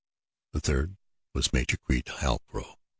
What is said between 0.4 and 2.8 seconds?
The third was Major Creede Halcrow.